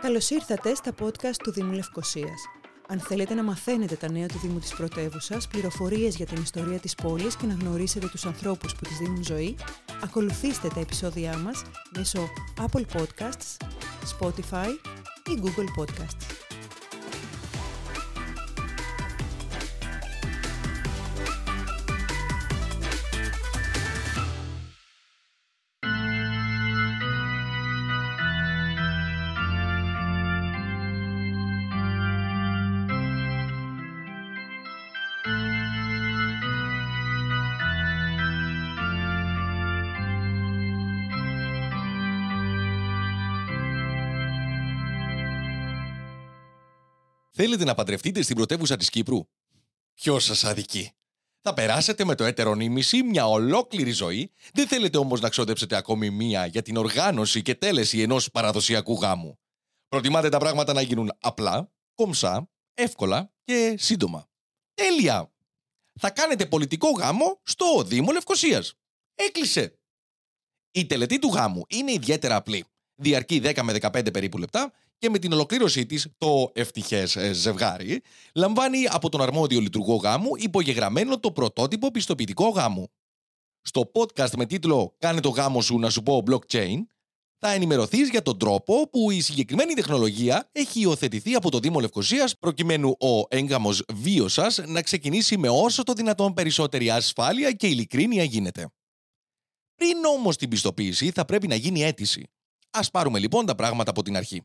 [0.00, 2.40] Καλώς ήρθατε στα podcast του Δήμου Λευκοσίας.
[2.88, 6.94] Αν θέλετε να μαθαίνετε τα νέα του Δήμου της Πρωτεύουσας, πληροφορίες για την ιστορία της
[6.94, 9.56] πόλης και να γνωρίσετε τους ανθρώπους που της δίνουν ζωή,
[10.02, 11.62] ακολουθήστε τα επεισόδια μας
[11.96, 12.28] μέσω
[12.58, 13.56] Apple Podcasts,
[14.18, 14.68] Spotify
[15.28, 16.35] ή Google Podcasts.
[47.38, 49.28] Θέλετε να παντρευτείτε στην πρωτεύουσα της Κύπρου;
[49.94, 50.92] Ποιος σας αδικεί;
[51.40, 56.10] Θα περάσετε με το έτερο νήμιση μια ολόκληρη ζωή, δεν θέλετε όμως να ξόδεψετε ακόμη
[56.10, 59.38] μία για την οργάνωση και τέλεση ενός παραδοσιακού γάμου.
[59.88, 64.26] Προτιμάτε τα πράγματα να γίνουν απλά, κομψά, εύκολα και σύντομα.
[64.74, 65.32] Τέλεια!
[66.00, 68.74] Θα κάνετε πολιτικό γάμο στο Δήμο Λευκοσίας.
[69.14, 69.78] Έκλεισε!
[70.70, 72.64] Η τελετή του γάμου είναι ιδιαίτερα απλή.
[72.94, 78.02] Διαρκεί 10 με 15 περίπου λεπτά και με την ολοκλήρωσή της, το ευτυχές ε, ζευγάρι
[78.34, 82.88] λαμβάνει από τον αρμόδιο λειτουργό γάμου υπογεγραμμένο το πρωτότυπο πιστοποιητικό γάμου.
[83.60, 86.76] Στο podcast με τίτλο Κάνε το γάμο σου να σου πω blockchain,
[87.38, 92.38] θα ενημερωθείς για τον τρόπο που η συγκεκριμένη τεχνολογία έχει υιοθετηθεί από το Δήμο Λευκοσίας
[92.38, 98.24] προκειμένου ο έγκαμος βίος σας να ξεκινήσει με όσο το δυνατόν περισσότερη ασφάλεια και ειλικρίνεια
[98.24, 98.70] γίνεται.
[99.74, 102.30] Πριν όμως την πιστοποίηση, θα πρέπει να γίνει αίτηση.
[102.70, 104.42] Α πάρουμε λοιπόν τα πράγματα από την αρχή.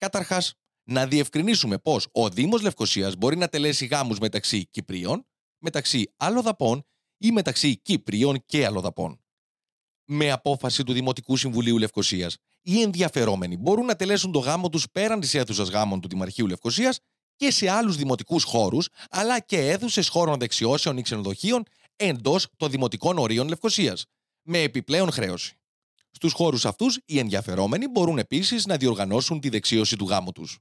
[0.00, 5.26] Καταρχάς, να διευκρινίσουμε πως ο Δήμος Λευκοσίας μπορεί να τελέσει γάμους μεταξύ Κυπρίων,
[5.58, 6.86] μεταξύ Αλλοδαπών
[7.18, 9.20] ή μεταξύ Κύπριων και Αλλοδαπών.
[10.04, 15.20] Με απόφαση του Δημοτικού Συμβουλίου Λευκοσίας, οι ενδιαφερόμενοι μπορούν να τελέσουν το γάμο τους πέραν
[15.20, 17.00] της αίθουσας γάμων του Δημαρχείου Λευκοσίας
[17.36, 21.62] και σε άλλους δημοτικούς χώρους, αλλά και αίθουσες χώρων δεξιώσεων ή ξενοδοχείων
[21.96, 24.04] εντός των δημοτικών ορίων Λευκοσίας,
[24.42, 25.59] με επιπλέον χρέωση.
[26.10, 30.58] Στους χώρους αυτούς, οι ενδιαφερόμενοι μπορούν επίσης να διοργανώσουν τη δεξίωση του γάμου τους.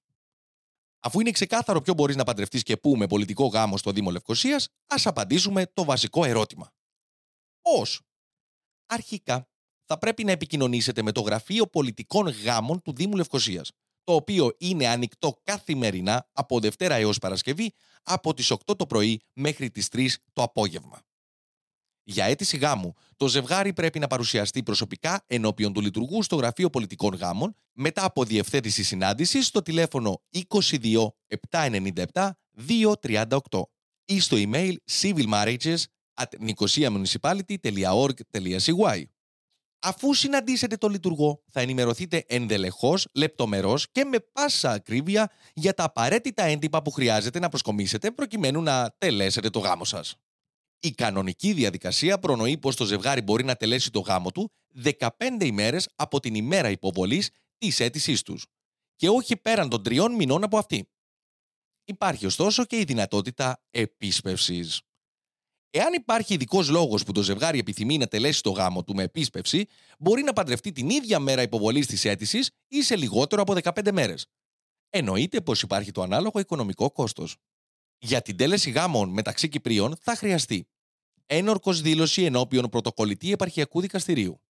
[1.00, 4.68] Αφού είναι ξεκάθαρο ποιο μπορείς να παντρευτείς και πού με πολιτικό γάμο στο Δήμο Λευκοσίας,
[4.88, 6.72] ας απαντήσουμε το βασικό ερώτημα.
[7.62, 8.02] Πώς;
[8.86, 9.50] Αρχικά,
[9.86, 13.72] θα πρέπει να επικοινωνήσετε με το Γραφείο Πολιτικών Γάμων του Δήμου Λευκοσίας,
[14.04, 17.74] το οποίο είναι ανοιχτό καθημερινά από Δευτέρα έως Παρασκευή
[18.04, 21.02] από τις 8 το πρωί μέχρι τις 3 το απόγευμα.
[22.12, 27.16] Για αίτηση γάμου, το ζευγάρι πρέπει να παρουσιαστεί προσωπικά ενώπιον του λειτουργού στο Γραφείο Πολιτικών
[27.16, 31.08] Γάμων μετά από διευθέτηση συνάντησης στο τηλέφωνο 22
[31.52, 32.04] 797
[33.02, 33.38] 238
[34.06, 35.78] ή στο email civilmarriages
[36.14, 39.04] at nicosiamunicipality.org.cy.
[39.82, 46.44] Αφού συναντήσετε το λειτουργό, θα ενημερωθείτε ενδελεχώς, λεπτομερώς και με πάσα ακρίβεια για τα απαραίτητα
[46.44, 50.16] έντυπα που χρειάζεται να προσκομίσετε προκειμένου να τελέσετε το γάμο σας.
[50.80, 54.52] Η κανονική διαδικασία προνοεί πως το ζευγάρι μπορεί να τελέσει το γάμο του
[54.84, 55.08] 15
[55.44, 58.46] ημέρες από την ημέρα υποβολής της αίτησής τους,
[58.96, 60.90] και όχι πέραν των τριών μηνών από αυτή.
[61.84, 64.82] Υπάρχει ωστόσο και η δυνατότητα επίσπευσης.
[65.70, 69.66] Εάν υπάρχει ειδικός λόγος που το ζευγάρι επιθυμεί να τελέσει το γάμο του με επίσπευση,
[70.00, 74.26] μπορεί να παντρευτεί την ίδια μέρα υποβολής της αίτησης ή σε λιγότερο από 15 μέρες.
[74.90, 77.36] Εννοείται πως υπάρχει το ανάλογο οικονομικό κόστος.
[78.00, 80.68] Για την τέλεση γάμων μεταξύ Κυπρίων θα χρειαστεί
[81.26, 84.42] ένορκος δήλωση ενώπιον πρωτοκολλητή επαρχιακού δικαστηρίου.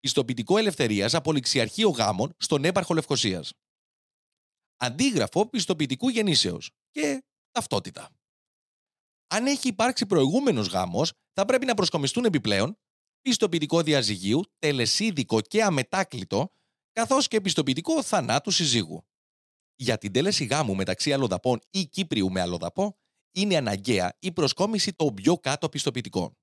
[0.00, 3.52] Πιστοποιητικό ελευθερίας από ληξιαρχείο γάμων στον έπαρχο Λευκοσίας.
[4.76, 8.10] Αντίγραφο πιστοποιητικού γεννήσεως και ταυτότητα.
[9.26, 12.78] Αν έχει υπάρξει προηγούμενος γάμος, θα πρέπει να προσκομιστούν επιπλέον
[13.20, 16.52] πιστοποιητικό διαζυγίου, τελεσίδικο και αμετάκλητο,
[16.92, 19.04] καθώς και πιστοποιητικό θανάτου συζύγου.
[19.76, 22.98] Για την τέλεση γάμου μεταξύ αλλοδαπών ή Κύπριου με αλλοδαπό,
[23.32, 26.36] είναι αναγκαία η προσκόμιση των πιο κάτω πιστοποιητικών.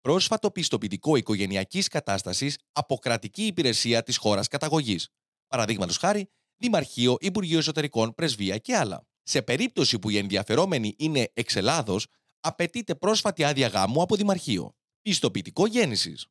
[0.00, 5.08] Πρόσφατο πιστοποιητικό οικογενειακής κατάστασης από κρατική υπηρεσία της χώρας καταγωγής.
[5.46, 9.06] Παραδείγματος χάρη, Δημαρχείο, Υπουργείο Εσωτερικών, Πρεσβεία και άλλα.
[9.22, 12.06] Σε περίπτωση που οι ενδιαφερόμενοι είναι εξ Ελλάδος,
[12.40, 14.74] απαιτείται πρόσφατη άδεια γάμου από Δημαρχείο.
[15.02, 16.26] Πιστοποιητικό γέννησης.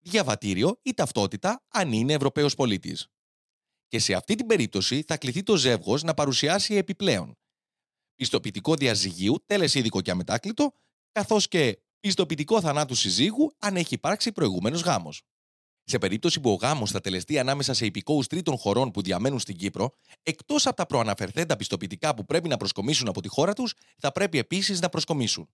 [0.00, 3.06] Διαβατήριο ή ταυτότητα αν είναι Ευρωπαίος πολίτης.
[3.88, 7.38] Και σε αυτή την περίπτωση θα κληθεί το ζεύγος να παρουσιάσει επιπλέον
[8.18, 10.72] πιστοποιητικό διαζυγίου, τελεσίδικο και αμετάκλητο,
[11.12, 15.22] καθώς και πιστοποιητικό θανάτου συζύγου αν έχει υπάρξει προηγούμενος γάμος.
[15.84, 19.56] Σε περίπτωση που ο γάμος θα τελεστεί ανάμεσα σε υπηκόους τρίτων χωρών που διαμένουν στην
[19.56, 19.90] Κύπρο,
[20.22, 24.38] εκτός από τα προαναφερθέντα πιστοποιητικά που πρέπει να προσκομίσουν από τη χώρα τους, θα πρέπει
[24.38, 25.48] επίσης να προσκομίσουν.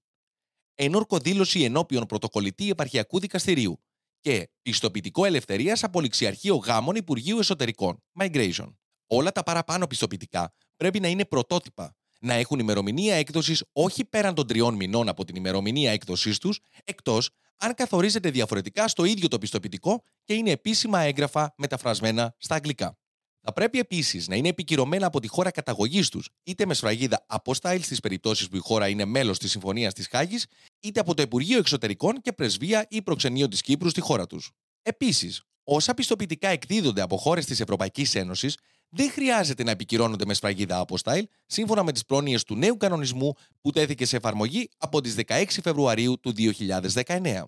[0.75, 3.81] Ενόρκο δήλωση ενώπιον πρωτοκολλητή επαρχιακού δικαστηρίου
[4.25, 8.75] και πιστοποιητικό ελευθερίας από ληξιαρχείο γάμων Υπουργείου Εσωτερικών, Migration.
[9.07, 14.47] Όλα τα παραπάνω πιστοποιητικά πρέπει να είναι πρωτότυπα, να έχουν ημερομηνία έκδοσης όχι πέραν των
[14.47, 20.03] τριών μηνών από την ημερομηνία έκδοσής τους, εκτός αν καθορίζεται διαφορετικά στο ίδιο το πιστοποιητικό
[20.25, 22.99] και είναι επίσημα έγγραφα μεταφρασμένα στα αγγλικά.
[23.47, 27.83] Θα πρέπει επίσης να είναι επικυρωμένα από τη χώρα καταγωγής τους, είτε με σφραγίδα αποστάιλ
[27.83, 30.47] στις περιπτώσεις που η χώρα είναι μέλος της Συμφωνίας της Χάγης,
[30.81, 34.51] είτε από το Υπουργείο Εξωτερικών και Πρεσβεία ή Προξενείο της Κύπρου στη χώρα τους.
[34.83, 38.57] Επίσης, όσα πιστοποιητικά εκδίδονται από χώρες της Ευρωπαϊκής Ένωσης
[38.89, 43.71] δεν χρειάζεται να επικυρώνονται με σφραγίδα αποστάιλ, σύμφωνα με τις πρόνοιες του νέου κανονισμού που
[43.71, 47.43] τέθηκε σε εφαρμογή από τις 16 Φεβρουαρίου του 2019.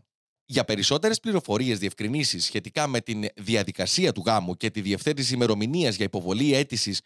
[0.48, 6.04] Για περισσότερες πληροφορίες διευκρινήσεις σχετικά με τη διαδικασία του γάμου και τη διευθέτηση ημερομηνίας για
[6.04, 7.00] υποβολή αίτησης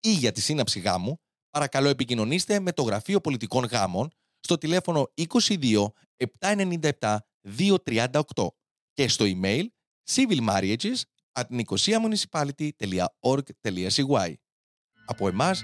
[0.00, 1.20] ή για τη σύναψη γάμου,
[1.50, 4.10] παρακαλώ επικοινωνήστε με το Γραφείο Πολιτικών Γάμων
[4.40, 5.86] στο τηλέφωνο 22
[6.40, 7.16] 797
[7.58, 8.20] 238
[8.92, 9.64] και στο email
[10.10, 11.00] civilmarriages
[11.32, 14.34] at nicosiamunicipality.org.cy
[15.06, 15.62] Από εμάς,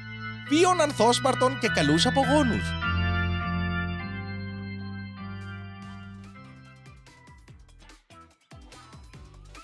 [0.49, 2.90] βίων ανθόσπαρτων και καλούς απογόνους!